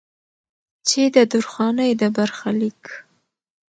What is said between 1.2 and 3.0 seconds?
درخانۍ د برخليک